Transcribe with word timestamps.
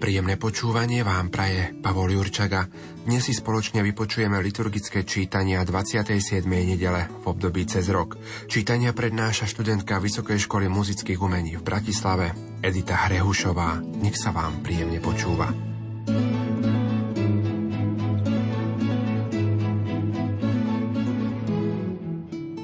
Príjemné 0.00 0.40
počúvanie 0.40 1.04
vám 1.04 1.28
praje 1.28 1.76
Pavol 1.76 2.16
Jurčaga. 2.16 2.72
Dnes 3.04 3.20
si 3.20 3.36
spoločne 3.36 3.84
vypočujeme 3.84 4.40
liturgické 4.40 5.04
čítania 5.04 5.60
27. 5.60 6.40
nedele 6.48 7.04
v 7.20 7.24
období 7.28 7.68
cez 7.68 7.84
rok. 7.92 8.16
Čítania 8.48 8.96
prednáša 8.96 9.44
študentka 9.44 10.00
Vysokej 10.00 10.40
školy 10.40 10.72
muzických 10.72 11.20
umení 11.20 11.60
v 11.60 11.66
Bratislave 11.68 12.32
Edita 12.64 12.96
Hrehušová. 12.96 14.00
Nech 14.00 14.16
sa 14.16 14.32
vám 14.32 14.64
príjemne 14.64 15.04
počúva. 15.04 15.52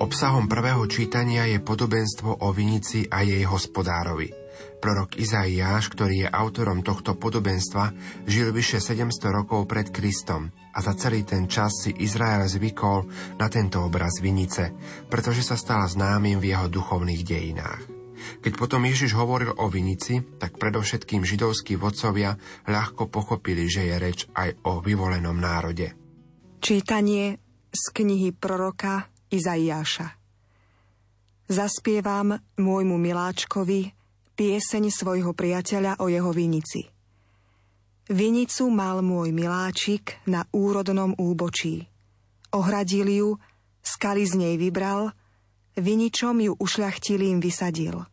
Obsahom 0.00 0.48
prvého 0.48 0.88
čítania 0.88 1.45
je 1.52 1.60
podobenstvo 1.60 2.48
o 2.48 2.48
vinici 2.56 3.04
a 3.04 3.20
jej 3.20 3.45
hospodárovi– 3.45 4.32
Prorok 4.76 5.16
Izaiáš, 5.16 5.88
ktorý 5.88 6.26
je 6.26 6.28
autorom 6.28 6.84
tohto 6.84 7.16
podobenstva, 7.16 7.96
žil 8.28 8.52
vyše 8.52 8.78
700 8.78 9.09
rokov 9.32 9.64
pred 9.64 9.88
Kristom 9.88 10.52
a 10.76 10.78
za 10.84 10.92
celý 10.92 11.24
ten 11.24 11.48
čas 11.48 11.73
si 11.84 11.96
Izrael 11.96 12.45
zvykol 12.45 13.09
na 13.40 13.48
tento 13.48 13.80
obraz 13.80 14.20
vinice, 14.20 14.76
pretože 15.09 15.40
sa 15.40 15.56
stal 15.56 15.88
známym 15.88 16.36
v 16.36 16.52
jeho 16.52 16.68
duchovných 16.68 17.23
dejinách. 17.24 17.82
Keď 18.16 18.52
potom 18.56 18.84
Ježiš 18.84 19.16
hovoril 19.16 19.54
o 19.56 19.66
vinici, 19.68 20.20
tak 20.40 20.60
predovšetkým 20.60 21.24
židovskí 21.24 21.76
vodcovia 21.76 22.36
ľahko 22.68 23.08
pochopili, 23.08 23.68
že 23.68 23.88
je 23.88 23.96
reč 23.96 24.18
aj 24.32 24.60
o 24.66 24.80
vyvolenom 24.80 25.36
národe. 25.36 25.92
Čítanie 26.60 27.38
z 27.70 27.84
knihy 27.92 28.32
proroka 28.32 29.08
Izaiáša 29.29 30.16
Zaspievam 31.46 32.42
môjmu 32.58 32.98
miláčkovi 32.98 33.95
pieseň 34.37 34.92
svojho 34.92 35.32
priateľa 35.32 35.98
o 36.04 36.12
jeho 36.12 36.30
vinici. 36.30 36.84
Vinicu 38.06 38.70
mal 38.70 39.02
môj 39.02 39.34
miláčik 39.34 40.23
na 40.30 40.46
úrodnom 40.54 41.16
úbočí. 41.18 41.88
Ohradil 42.54 43.09
ju, 43.10 43.29
skaly 43.82 44.23
z 44.23 44.34
nej 44.38 44.54
vybral, 44.54 45.10
viničom 45.74 46.38
ju 46.38 46.52
ušľachtilým 46.54 47.42
vysadil. 47.42 48.07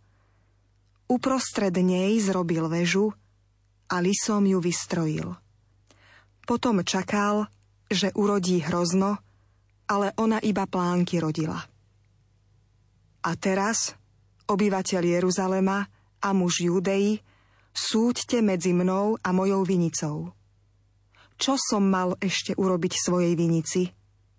Uprostred 1.05 1.77
nej 1.77 2.17
zrobil 2.17 2.65
väžu 2.65 3.13
a 3.93 4.01
lisom 4.01 4.49
ju 4.49 4.57
vystrojil. 4.57 5.37
Potom 6.43 6.81
čakal, 6.81 7.45
že 7.85 8.09
urodí 8.17 8.65
hrozno, 8.65 9.21
ale 9.85 10.09
ona 10.17 10.41
iba 10.41 10.65
plánky 10.65 11.21
rodila. 11.21 11.61
A 13.23 13.31
teraz, 13.37 13.93
obyvateľ 14.49 15.01
Jeruzalema, 15.21 15.85
a 16.23 16.31
muž 16.31 16.63
Judei, 16.63 17.19
súďte 17.75 18.39
medzi 18.39 18.71
mnou 18.71 19.19
a 19.19 19.29
mojou 19.35 19.67
vinicou. 19.67 20.31
Čo 21.35 21.59
som 21.59 21.83
mal 21.83 22.15
ešte 22.23 22.55
urobiť 22.55 22.93
svojej 22.95 23.35
vinici 23.35 23.91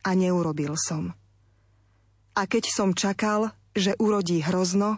a 0.08 0.16
neurobil 0.16 0.72
som? 0.80 1.12
A 2.34 2.40
keď 2.48 2.64
som 2.72 2.96
čakal, 2.96 3.52
že 3.76 3.92
urodí 4.00 4.40
hrozno, 4.40 4.96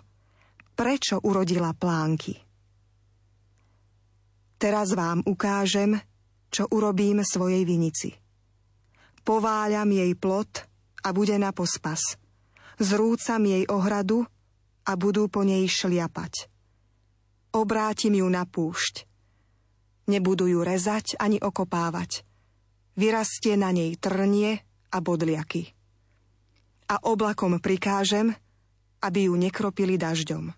prečo 0.78 1.18
urodila 1.26 1.74
plánky? 1.74 2.38
Teraz 4.56 4.94
vám 4.94 5.26
ukážem, 5.26 5.98
čo 6.48 6.70
urobím 6.70 7.20
svojej 7.26 7.66
vinici. 7.66 8.14
Pováľam 9.26 9.90
jej 9.90 10.12
plot 10.14 10.64
a 11.02 11.10
bude 11.10 11.34
na 11.36 11.50
pospas. 11.50 12.16
Zrúcam 12.78 13.42
jej 13.42 13.66
ohradu 13.66 14.24
a 14.86 14.92
budú 14.94 15.26
po 15.26 15.42
nej 15.42 15.66
šliapať 15.66 16.55
obrátim 17.56 18.12
ju 18.20 18.28
na 18.28 18.44
púšť. 18.44 19.08
Nebudú 20.12 20.44
ju 20.46 20.60
rezať 20.60 21.16
ani 21.16 21.40
okopávať. 21.40 22.22
Vyrastie 22.94 23.56
na 23.56 23.72
nej 23.72 23.96
trnie 23.96 24.60
a 24.92 24.96
bodliaky. 25.00 25.72
A 26.86 27.02
oblakom 27.02 27.58
prikážem, 27.58 28.30
aby 29.02 29.26
ju 29.26 29.34
nekropili 29.34 29.98
dažďom. 29.98 30.54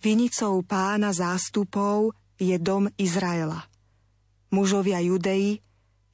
Vinicou 0.00 0.64
pána 0.64 1.12
zástupov 1.12 2.14
je 2.40 2.56
dom 2.56 2.88
Izraela. 2.96 3.68
Mužovia 4.54 5.02
Judei, 5.04 5.60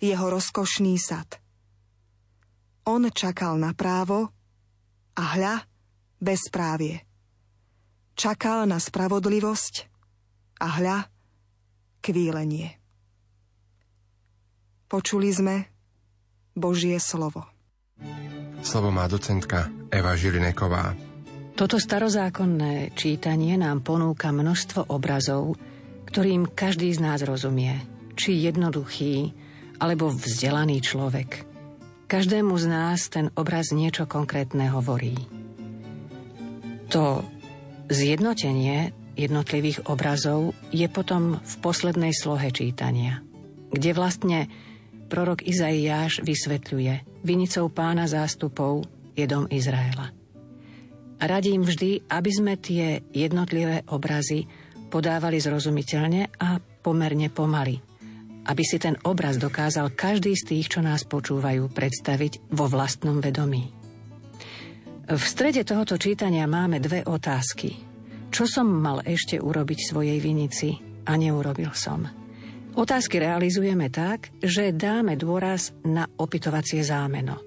jeho 0.03 0.27
rozkošný 0.27 0.99
sad. 0.99 1.39
On 2.87 3.03
čakal 3.11 3.59
na 3.59 3.75
právo 3.75 4.31
a 5.15 5.23
hľa 5.39 5.63
bezprávie 6.19 7.07
čakal 8.17 8.65
na 8.65 8.81
spravodlivosť 8.81 9.75
a 10.65 10.67
hľa 10.81 10.99
kvílenie. 12.01 12.81
Počuli 14.89 15.29
sme 15.31 15.69
Božie 16.57 16.97
slovo. 16.97 17.45
Slovo 18.65 18.89
má 18.89 19.05
docentka 19.07 19.69
Eva 19.93 20.17
Žilineková. 20.17 20.97
Toto 21.57 21.77
starozákonné 21.77 22.97
čítanie 22.97 23.57
nám 23.61 23.85
ponúka 23.85 24.33
množstvo 24.33 24.89
obrazov, 24.93 25.57
ktorým 26.09 26.49
každý 26.49 26.93
z 26.93 27.01
nás 27.05 27.21
rozumie, 27.25 27.81
či 28.17 28.37
jednoduchý, 28.41 29.33
alebo 29.81 30.09
vzdelaný 30.09 30.81
človek. 30.81 31.45
Každému 32.07 32.55
z 32.57 32.67
nás 32.71 33.11
ten 33.13 33.29
obraz 33.35 33.75
niečo 33.75 34.07
konkrétne 34.07 34.71
hovorí. 34.71 35.17
To 36.95 37.27
Zjednotenie 37.87 38.91
jednotlivých 39.15 39.87
obrazov 39.87 40.59
je 40.75 40.91
potom 40.91 41.39
v 41.39 41.55
poslednej 41.63 42.11
slohe 42.11 42.51
čítania, 42.51 43.23
kde 43.71 43.91
vlastne 43.95 44.39
prorok 45.07 45.47
Izaiáš 45.47 46.19
vysvetľuje, 46.27 47.23
vinicou 47.23 47.71
pána 47.71 48.11
zástupov 48.11 48.83
je 49.15 49.23
dom 49.31 49.47
Izraela. 49.47 50.11
Radím 51.23 51.63
vždy, 51.63 52.11
aby 52.11 52.31
sme 52.35 52.59
tie 52.59 53.07
jednotlivé 53.15 53.87
obrazy 53.87 54.51
podávali 54.91 55.39
zrozumiteľne 55.39 56.43
a 56.43 56.59
pomerne 56.59 57.31
pomaly, 57.31 57.79
aby 58.51 58.63
si 58.67 58.83
ten 58.83 58.99
obraz 59.07 59.39
dokázal 59.39 59.95
každý 59.95 60.35
z 60.35 60.43
tých, 60.43 60.75
čo 60.75 60.83
nás 60.83 61.07
počúvajú, 61.07 61.71
predstaviť 61.71 62.51
vo 62.51 62.67
vlastnom 62.67 63.23
vedomí. 63.23 63.86
V 65.07 65.23
strede 65.23 65.63
tohoto 65.63 65.95
čítania 65.95 66.51
máme 66.51 66.83
dve 66.83 67.07
otázky. 67.07 67.79
Čo 68.27 68.51
som 68.51 68.67
mal 68.67 69.07
ešte 69.07 69.39
urobiť 69.39 69.95
svojej 69.95 70.19
vinici 70.19 70.75
a 71.07 71.15
neurobil 71.15 71.71
som? 71.79 72.03
Otázky 72.75 73.23
realizujeme 73.23 73.87
tak, 73.87 74.35
že 74.43 74.75
dáme 74.75 75.15
dôraz 75.15 75.71
na 75.87 76.11
opytovacie 76.11 76.83
zámeno. 76.83 77.39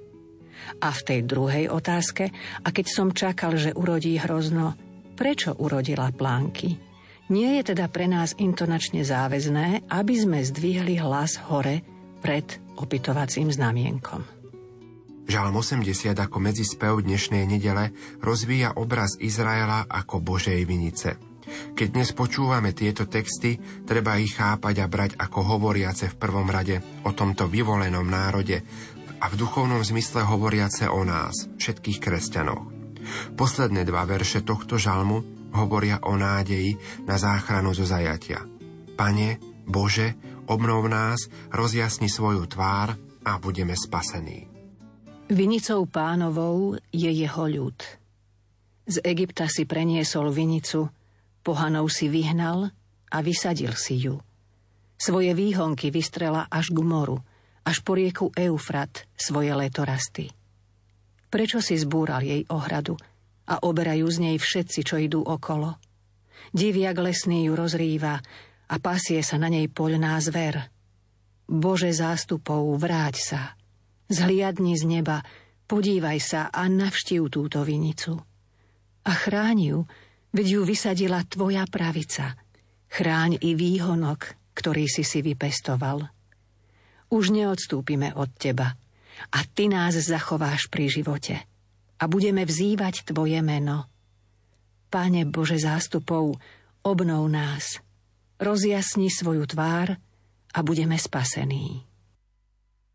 A 0.80 0.88
v 0.88 1.02
tej 1.04 1.20
druhej 1.28 1.68
otázke, 1.68 2.32
a 2.64 2.68
keď 2.72 2.88
som 2.88 3.12
čakal, 3.12 3.60
že 3.60 3.76
urodí 3.76 4.16
hrozno, 4.16 4.80
prečo 5.20 5.52
urodila 5.60 6.16
plánky? 6.16 6.80
Nie 7.28 7.60
je 7.60 7.76
teda 7.76 7.92
pre 7.92 8.08
nás 8.08 8.40
intonačne 8.40 9.04
záväzné, 9.04 9.92
aby 9.92 10.16
sme 10.16 10.40
zdvihli 10.48 10.96
hlas 11.04 11.36
hore 11.52 11.84
pred 12.24 12.56
opytovacím 12.80 13.52
znamienkom. 13.52 14.39
Žalm 15.30 15.62
80 15.62 16.18
ako 16.18 16.42
medzispev 16.42 17.06
dnešnej 17.06 17.46
nedele 17.46 17.94
rozvíja 18.18 18.74
obraz 18.82 19.14
Izraela 19.22 19.86
ako 19.86 20.26
Božej 20.26 20.66
vinice. 20.66 21.22
Keď 21.78 21.88
dnes 21.94 22.18
počúvame 22.18 22.74
tieto 22.74 23.06
texty, 23.06 23.62
treba 23.86 24.18
ich 24.18 24.34
chápať 24.34 24.82
a 24.82 24.90
brať 24.90 25.22
ako 25.22 25.54
hovoriace 25.54 26.10
v 26.10 26.18
prvom 26.18 26.50
rade 26.50 26.82
o 27.06 27.14
tomto 27.14 27.46
vyvolenom 27.46 28.10
národe 28.10 28.66
a 29.22 29.30
v 29.30 29.38
duchovnom 29.38 29.86
zmysle 29.86 30.26
hovoriace 30.26 30.90
o 30.90 31.06
nás, 31.06 31.46
všetkých 31.62 32.02
kresťanoch. 32.02 32.66
Posledné 33.38 33.86
dva 33.86 34.10
verše 34.10 34.42
tohto 34.42 34.82
žalmu 34.82 35.54
hovoria 35.54 36.02
o 36.10 36.18
nádeji 36.18 36.74
na 37.06 37.22
záchranu 37.22 37.78
zo 37.78 37.86
zajatia. 37.86 38.50
Pane, 38.98 39.38
Bože, 39.70 40.18
obnov 40.50 40.90
nás, 40.90 41.30
rozjasni 41.54 42.10
svoju 42.10 42.50
tvár 42.50 42.98
a 43.30 43.38
budeme 43.38 43.78
spasení. 43.78 44.59
Vinicou 45.30 45.86
pánovou 45.86 46.74
je 46.90 47.06
jeho 47.06 47.46
ľud. 47.46 47.78
Z 48.90 48.98
Egypta 49.06 49.46
si 49.46 49.70
preniesol 49.70 50.34
vinicu, 50.34 50.90
pohanov 51.46 51.94
si 51.94 52.10
vyhnal 52.10 52.74
a 53.14 53.18
vysadil 53.22 53.78
si 53.78 54.02
ju. 54.02 54.18
Svoje 54.98 55.38
výhonky 55.38 55.94
vystrela 55.94 56.50
až 56.50 56.74
k 56.74 56.82
moru, 56.82 57.22
až 57.62 57.78
po 57.86 57.94
rieku 57.94 58.34
Eufrat 58.34 59.06
svoje 59.14 59.54
letorasty. 59.54 60.34
Prečo 61.30 61.62
si 61.62 61.78
zbúral 61.78 62.26
jej 62.26 62.42
ohradu 62.50 62.98
a 63.46 63.62
oberajú 63.62 64.10
z 64.10 64.18
nej 64.26 64.38
všetci, 64.42 64.82
čo 64.82 64.98
idú 64.98 65.22
okolo? 65.22 65.78
Diviak 66.58 66.98
lesný 66.98 67.46
ju 67.46 67.54
rozrýva 67.54 68.18
a 68.66 68.76
pasie 68.82 69.22
sa 69.22 69.38
na 69.38 69.54
nej 69.54 69.70
poľná 69.70 70.18
zver. 70.26 70.74
Bože 71.46 71.94
zástupov, 71.94 72.66
vráť 72.82 73.16
sa. 73.22 73.59
Zhliadni 74.10 74.74
z 74.74 74.90
neba, 74.90 75.22
podívaj 75.70 76.18
sa 76.18 76.42
a 76.50 76.66
navštív 76.66 77.30
túto 77.30 77.62
vinicu. 77.62 78.18
A 79.06 79.12
chráň 79.14 79.58
ju, 79.62 79.80
veď 80.34 80.48
ju 80.58 80.62
vysadila 80.66 81.22
tvoja 81.30 81.70
pravica. 81.70 82.34
Chráň 82.90 83.38
i 83.38 83.54
výhonok, 83.54 84.34
ktorý 84.58 84.90
si 84.90 85.06
si 85.06 85.22
vypestoval. 85.22 86.10
Už 87.14 87.30
neodstúpime 87.30 88.18
od 88.18 88.34
teba 88.34 88.74
a 89.30 89.40
ty 89.46 89.70
nás 89.70 89.94
zachováš 89.94 90.70
pri 90.74 90.90
živote 90.90 91.46
a 92.02 92.04
budeme 92.10 92.50
vzývať 92.50 93.14
tvoje 93.14 93.38
meno. 93.46 93.86
Pane 94.90 95.30
Bože 95.30 95.62
zástupov, 95.62 96.34
obnov 96.82 97.30
nás, 97.30 97.78
rozjasni 98.42 99.14
svoju 99.14 99.46
tvár 99.46 100.02
a 100.50 100.60
budeme 100.66 100.98
spasení. 100.98 101.89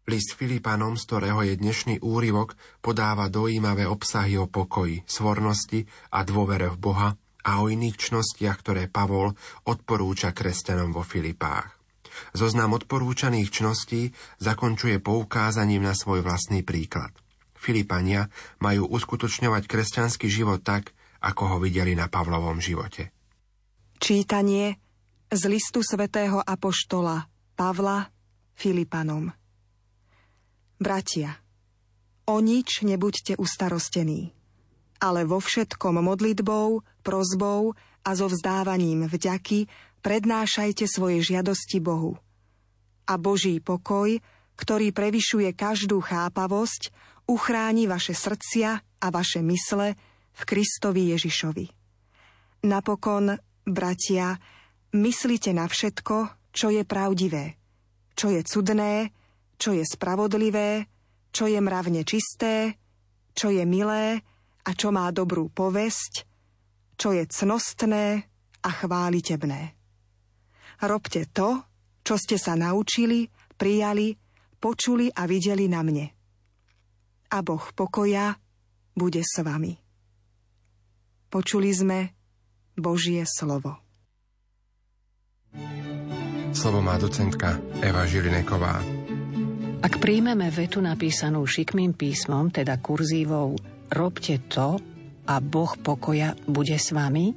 List 0.04 0.36
Filipanom, 0.36 1.00
z 1.00 1.02
ktorého 1.08 1.40
je 1.48 1.56
dnešný 1.56 2.04
úryvok, 2.04 2.60
podáva 2.84 3.32
dojímavé 3.32 3.88
obsahy 3.88 4.36
o 4.36 4.44
pokoji, 4.44 5.00
svornosti 5.08 5.88
a 6.12 6.20
dôvere 6.28 6.68
v 6.68 6.76
Boha, 6.76 7.08
a 7.44 7.60
o 7.60 7.68
iných 7.68 8.08
čnostiach, 8.08 8.56
ktoré 8.64 8.88
Pavol 8.88 9.36
odporúča 9.68 10.32
kresťanom 10.32 10.96
vo 10.96 11.04
Filipách. 11.04 11.76
Zoznam 12.32 12.72
odporúčaných 12.72 13.48
čností 13.52 14.12
zakončuje 14.40 15.00
poukázaním 15.00 15.84
na 15.84 15.92
svoj 15.92 16.24
vlastný 16.24 16.64
príklad. 16.64 17.12
Filipania 17.52 18.28
majú 18.60 18.88
uskutočňovať 18.92 19.64
kresťanský 19.68 20.28
život 20.28 20.60
tak, 20.64 20.92
ako 21.24 21.56
ho 21.56 21.56
videli 21.60 21.96
na 21.96 22.12
Pavlovom 22.12 22.60
živote. 22.60 23.12
Čítanie 23.96 24.76
z 25.32 25.42
listu 25.48 25.80
svätého 25.80 26.44
Apoštola 26.44 27.24
Pavla 27.56 28.04
Filipanom 28.52 29.43
Bratia, 30.78 31.38
o 32.28 32.40
nič 32.40 32.82
nebuďte 32.82 33.36
ustarostení 33.38 34.34
ale 35.04 35.28
vo 35.28 35.36
všetkom 35.36 36.00
modlitbou, 36.00 36.80
prozbou 37.04 37.76
a 38.08 38.10
so 38.16 38.24
vzdávaním 38.24 39.04
vďaky 39.04 39.68
prednášajte 40.00 40.88
svoje 40.88 41.20
žiadosti 41.20 41.84
Bohu. 41.84 42.16
A 43.04 43.20
Boží 43.20 43.60
pokoj, 43.60 44.16
ktorý 44.56 44.96
prevyšuje 44.96 45.52
každú 45.52 46.00
chápavosť, 46.00 46.88
uchráni 47.28 47.84
vaše 47.84 48.16
srdcia 48.16 48.80
a 48.80 49.06
vaše 49.12 49.44
mysle 49.44 49.92
v 50.32 50.42
Kristovi 50.48 51.12
Ježišovi. 51.12 51.66
Napokon, 52.64 53.36
bratia, 53.68 54.40
myslite 54.96 55.52
na 55.52 55.68
všetko, 55.68 56.48
čo 56.48 56.72
je 56.72 56.80
pravdivé, 56.88 57.60
čo 58.16 58.32
je 58.32 58.40
cudné, 58.40 59.12
čo 59.56 59.74
je 59.74 59.84
spravodlivé, 59.86 60.86
čo 61.34 61.50
je 61.50 61.58
mravne 61.58 62.06
čisté, 62.06 62.78
čo 63.34 63.50
je 63.50 63.66
milé, 63.66 64.22
a 64.64 64.70
čo 64.72 64.88
má 64.88 65.12
dobrú 65.12 65.52
povesť, 65.52 66.24
čo 66.96 67.12
je 67.12 67.24
cnostné 67.28 68.24
a 68.64 68.70
chválitebné. 68.70 69.76
Robte 70.84 71.28
to, 71.28 71.60
čo 72.00 72.14
ste 72.16 72.40
sa 72.40 72.56
naučili, 72.56 73.28
prijali, 73.56 74.16
počuli 74.56 75.12
a 75.12 75.28
videli 75.28 75.68
na 75.68 75.84
mne. 75.84 76.06
A 77.28 77.38
Boh 77.44 77.64
pokoja 77.76 78.36
bude 78.96 79.20
s 79.20 79.42
vami. 79.42 79.74
Počuli 81.28 81.70
sme 81.74 81.98
Božie 82.78 83.26
slovo. 83.26 83.74
Slovo 86.54 86.78
má 86.78 86.94
docentka 86.94 87.58
Eva 87.82 88.06
Žilineková. 88.06 89.03
Ak 89.84 90.00
príjmeme 90.00 90.48
vetu 90.48 90.80
napísanú 90.80 91.44
šikmým 91.44 91.92
písmom, 91.92 92.48
teda 92.48 92.80
kurzívou 92.80 93.52
robte 93.92 94.40
to 94.48 94.80
a 95.28 95.34
Boh 95.44 95.76
pokoja 95.76 96.32
bude 96.48 96.72
s 96.72 96.88
vami, 96.96 97.36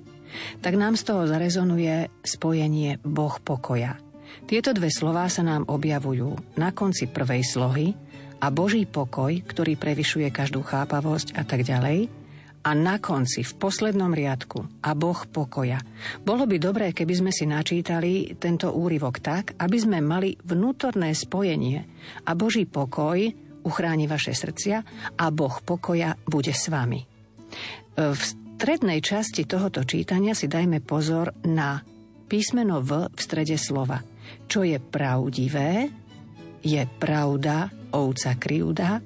tak 0.63 0.79
nám 0.79 0.95
z 0.95 1.11
toho 1.11 1.27
zarezonuje 1.27 2.07
spojenie 2.23 3.03
Boh 3.03 3.35
pokoja. 3.43 3.99
Tieto 4.47 4.71
dve 4.71 4.87
slová 4.87 5.27
sa 5.27 5.43
nám 5.43 5.67
objavujú 5.67 6.55
na 6.55 6.71
konci 6.71 7.11
prvej 7.11 7.43
slohy 7.43 7.91
a 8.39 8.47
Boží 8.47 8.87
pokoj, 8.87 9.43
ktorý 9.43 9.75
prevyšuje 9.75 10.31
každú 10.31 10.63
chápavosť 10.63 11.35
a 11.35 11.43
tak 11.43 11.67
ďalej, 11.67 12.07
a 12.67 12.75
na 12.75 12.99
konci, 12.99 13.47
v 13.47 13.53
poslednom 13.55 14.11
riadku, 14.11 14.83
a 14.83 14.91
Boh 14.91 15.23
pokoja. 15.31 15.79
Bolo 16.19 16.43
by 16.43 16.59
dobré, 16.59 16.91
keby 16.91 17.13
sme 17.15 17.31
si 17.31 17.47
načítali 17.47 18.35
tento 18.35 18.75
úryvok 18.75 19.23
tak, 19.23 19.55
aby 19.55 19.77
sme 19.79 20.03
mali 20.03 20.35
vnútorné 20.35 21.15
spojenie 21.15 21.79
a 22.27 22.35
Boží 22.35 22.67
pokoj 22.67 23.23
uchráni 23.63 24.11
vaše 24.11 24.35
srdcia 24.35 24.83
a 25.15 25.25
Boh 25.31 25.63
pokoja 25.63 26.19
bude 26.27 26.51
s 26.51 26.67
vami. 26.67 26.99
E, 26.99 27.05
v 28.11 28.19
strednej 28.19 28.99
časti 28.99 29.47
tohoto 29.47 29.87
čítania 29.87 30.35
si 30.35 30.51
dajme 30.51 30.83
pozor 30.83 31.31
na 31.47 31.79
písmeno 32.27 32.83
V 32.83 33.07
v 33.07 33.19
strede 33.23 33.55
slova. 33.55 34.03
Čo 34.43 34.67
je 34.67 34.75
pravdivé, 34.83 35.87
je 36.67 36.83
pravda, 36.99 37.71
ovca 37.95 38.35
krivda, 38.35 38.99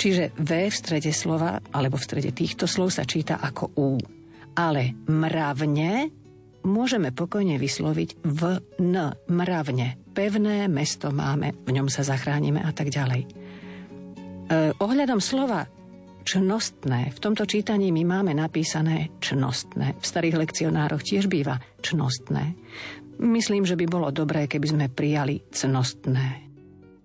čiže 0.00 0.32
V 0.32 0.72
v 0.72 0.72
strede 0.72 1.12
slova, 1.12 1.60
alebo 1.76 2.00
v 2.00 2.06
strede 2.08 2.32
týchto 2.32 2.64
slov 2.64 2.96
sa 2.96 3.04
číta 3.04 3.36
ako 3.36 3.76
U. 3.76 4.00
Ale 4.56 4.96
mravne 5.04 6.08
môžeme 6.64 7.12
pokojne 7.12 7.60
vysloviť 7.60 8.24
v 8.24 8.42
N, 8.80 8.96
mravne. 9.28 10.00
Pevné 10.16 10.66
mesto 10.72 11.12
máme, 11.12 11.52
v 11.68 11.70
ňom 11.76 11.92
sa 11.92 12.00
zachránime 12.00 12.64
a 12.64 12.72
tak 12.72 12.88
ďalej. 12.88 13.22
E, 13.24 13.28
ohľadom 14.80 15.20
slova 15.20 15.68
čnostné, 16.24 17.14
v 17.14 17.18
tomto 17.20 17.48
čítaní 17.48 17.92
my 17.92 18.02
máme 18.04 18.32
napísané 18.36 19.08
čnostné. 19.20 19.96
V 20.00 20.04
starých 20.04 20.48
lekcionároch 20.48 21.04
tiež 21.04 21.28
býva 21.30 21.60
čnostné. 21.80 22.56
Myslím, 23.20 23.68
že 23.68 23.76
by 23.76 23.86
bolo 23.88 24.08
dobré, 24.12 24.48
keby 24.48 24.66
sme 24.68 24.86
prijali 24.88 25.44
cnostné. 25.52 26.49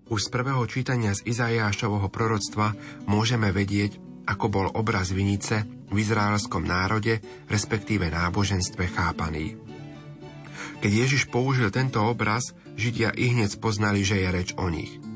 Už 0.06 0.30
z 0.30 0.32
prvého 0.32 0.62
čítania 0.70 1.10
z 1.14 1.26
Izajášovho 1.26 2.06
proroctva 2.10 2.78
môžeme 3.10 3.50
vedieť, 3.50 3.98
ako 4.26 4.46
bol 4.46 4.66
obraz 4.74 5.10
vinice 5.10 5.66
v 5.90 5.96
izraelskom 5.98 6.62
národe, 6.62 7.18
respektíve 7.50 8.10
náboženstve 8.10 8.86
chápaný. 8.94 9.58
Keď 10.78 10.92
Ježiš 10.92 11.26
použil 11.26 11.70
tento 11.74 11.98
obraz, 12.02 12.54
Židia 12.76 13.10
i 13.16 13.32
hneď 13.32 13.58
poznali, 13.58 14.04
že 14.04 14.20
je 14.20 14.28
reč 14.28 14.50
o 14.54 14.68
nich– 14.70 15.00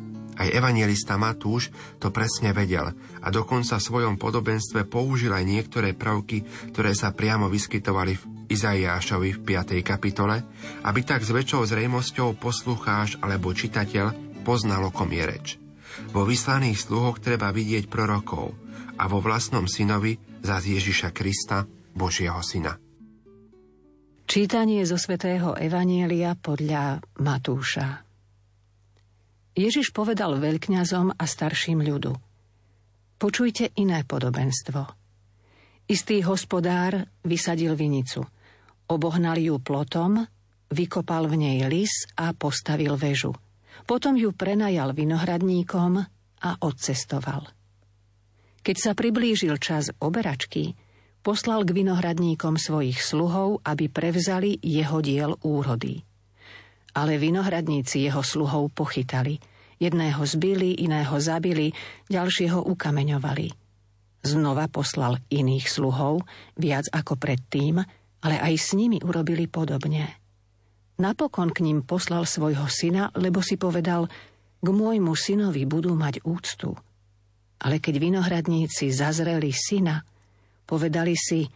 aj 0.41 0.57
evangelista 0.57 1.21
Matúš 1.21 1.69
to 2.01 2.09
presne 2.09 2.57
vedel 2.57 2.97
a 3.21 3.29
dokonca 3.29 3.77
v 3.77 3.87
svojom 3.93 4.17
podobenstve 4.17 4.89
použil 4.89 5.37
aj 5.37 5.45
niektoré 5.45 5.93
prvky, 5.93 6.73
ktoré 6.73 6.97
sa 6.97 7.13
priamo 7.13 7.53
vyskytovali 7.53 8.17
v 8.17 8.25
Izaiášovi 8.49 9.37
v 9.37 9.41
5. 9.45 9.85
kapitole, 9.85 10.41
aby 10.81 11.01
tak 11.05 11.21
s 11.21 11.31
väčšou 11.31 11.69
zrejmosťou 11.69 12.41
poslucháč 12.41 13.21
alebo 13.21 13.53
čitateľ 13.53 14.30
poznal, 14.51 14.83
o 14.83 14.91
kom 14.91 15.15
je 15.15 15.23
reč. 15.23 15.47
Vo 16.11 16.27
vyslaných 16.27 16.91
sluhoch 16.91 17.23
treba 17.23 17.55
vidieť 17.55 17.87
prorokov 17.87 18.51
a 18.99 19.07
vo 19.07 19.23
vlastnom 19.23 19.71
synovi 19.71 20.19
za 20.43 20.59
Ježiša 20.59 21.15
Krista, 21.15 21.71
Božieho 21.95 22.43
syna. 22.43 22.75
Čítanie 24.27 24.83
zo 24.83 24.99
svätého 24.99 25.55
Evanielia 25.55 26.35
podľa 26.35 26.99
Matúša. 27.23 28.03
Ježiš 29.55 29.95
povedal 29.95 30.35
veľkňazom 30.39 31.15
a 31.15 31.25
starším 31.31 31.87
ľudu. 31.87 32.11
Počujte 33.23 33.71
iné 33.79 34.03
podobenstvo. 34.03 34.83
Istý 35.87 36.27
hospodár 36.27 37.07
vysadil 37.23 37.79
vinicu. 37.79 38.27
Obohnal 38.91 39.39
ju 39.39 39.63
plotom, 39.63 40.27
vykopal 40.75 41.31
v 41.31 41.35
nej 41.39 41.59
lis 41.71 42.11
a 42.19 42.35
postavil 42.35 42.99
väžu. 42.99 43.35
Potom 43.85 44.17
ju 44.17 44.33
prenajal 44.33 44.93
vinohradníkom 44.97 45.93
a 46.41 46.51
odcestoval. 46.65 47.49
Keď 48.61 48.77
sa 48.77 48.93
priblížil 48.93 49.57
čas 49.57 49.89
oberačky, 50.01 50.77
poslal 51.25 51.65
k 51.65 51.73
vinohradníkom 51.73 52.61
svojich 52.61 53.01
sluhov, 53.01 53.65
aby 53.65 53.89
prevzali 53.89 54.61
jeho 54.61 55.01
diel 55.01 55.37
úrody. 55.45 56.05
Ale 56.93 57.17
vinohradníci 57.17 58.05
jeho 58.05 58.21
sluhov 58.21 58.73
pochytali. 58.77 59.41
Jedného 59.81 60.21
zbili, 60.29 60.77
iného 60.77 61.17
zabili, 61.17 61.73
ďalšieho 62.13 62.69
ukameňovali. 62.69 63.49
Znova 64.21 64.69
poslal 64.69 65.17
iných 65.33 65.65
sluhov, 65.65 66.29
viac 66.61 66.85
ako 66.93 67.17
predtým, 67.17 67.81
ale 68.21 68.37
aj 68.37 68.55
s 68.61 68.77
nimi 68.77 69.01
urobili 69.01 69.49
podobne. 69.49 70.20
Napokon 71.01 71.49
k 71.49 71.65
ním 71.65 71.81
poslal 71.81 72.29
svojho 72.29 72.69
syna, 72.69 73.09
lebo 73.17 73.41
si 73.41 73.57
povedal, 73.57 74.05
k 74.61 74.69
môjmu 74.69 75.17
synovi 75.17 75.65
budú 75.65 75.97
mať 75.97 76.21
úctu. 76.29 76.77
Ale 77.65 77.81
keď 77.81 77.97
vinohradníci 77.97 78.93
zazreli 78.93 79.49
syna, 79.49 80.05
povedali 80.69 81.17
si, 81.17 81.49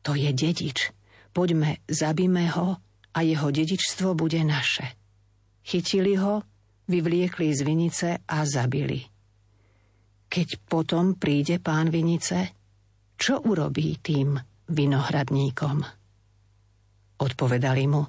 to 0.00 0.16
je 0.16 0.32
dedič, 0.32 0.88
poďme, 1.36 1.84
zabíme 1.84 2.48
ho 2.56 2.80
a 3.12 3.18
jeho 3.20 3.52
dedičstvo 3.52 4.16
bude 4.16 4.40
naše. 4.40 4.96
Chytili 5.60 6.16
ho, 6.16 6.40
vyvliekli 6.88 7.52
z 7.52 7.60
vinice 7.60 8.08
a 8.24 8.38
zabili. 8.48 9.04
Keď 10.28 10.48
potom 10.64 11.20
príde 11.20 11.60
pán 11.60 11.92
vinice, 11.92 12.56
čo 13.20 13.44
urobí 13.44 14.00
tým 14.00 14.40
vinohradníkom? 14.72 15.76
Odpovedali 17.20 17.84
mu, 17.84 18.02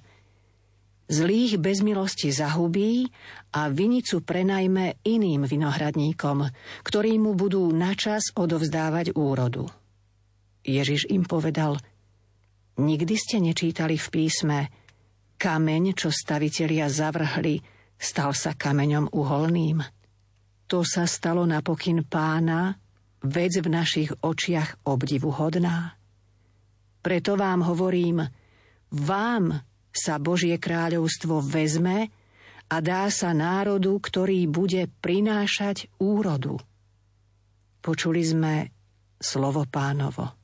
zlých 1.10 1.58
bez 1.58 1.82
milosti 1.82 2.30
zahubí 2.30 3.10
a 3.58 3.68
vinicu 3.74 4.22
prenajme 4.22 5.02
iným 5.02 5.50
vinohradníkom, 5.50 6.46
ktorí 6.86 7.18
mu 7.18 7.34
budú 7.34 7.66
načas 7.74 8.30
odovzdávať 8.38 9.18
úrodu. 9.18 9.66
Ježiš 10.62 11.10
im 11.10 11.26
povedal, 11.26 11.82
nikdy 12.78 13.16
ste 13.18 13.42
nečítali 13.42 13.98
v 13.98 14.08
písme, 14.14 14.58
kameň, 15.42 15.98
čo 15.98 16.14
stavitelia 16.14 16.86
zavrhli, 16.86 17.58
stal 17.98 18.38
sa 18.38 18.54
kameňom 18.54 19.10
uholným. 19.10 19.82
To 20.70 20.86
sa 20.86 21.10
stalo 21.10 21.42
napokyn 21.50 22.06
pána, 22.06 22.78
vec 23.26 23.58
v 23.60 23.68
našich 23.68 24.14
očiach 24.22 24.86
obdivuhodná. 24.86 25.98
Preto 27.00 27.36
vám 27.40 27.66
hovorím, 27.66 28.24
vám 28.94 29.69
sa 29.92 30.22
Božie 30.22 30.56
kráľovstvo 30.56 31.44
vezme 31.44 32.10
a 32.70 32.76
dá 32.80 33.10
sa 33.10 33.34
národu, 33.36 33.98
ktorý 33.98 34.46
bude 34.48 34.88
prinášať 35.02 35.90
úrodu. 35.98 36.62
Počuli 37.82 38.22
sme 38.22 38.54
slovo 39.20 39.66
pánovo. 39.68 40.39